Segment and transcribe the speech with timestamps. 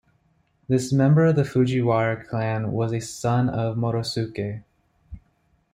[0.67, 4.63] This member of the Fujiwara clan was a son of Morosuke.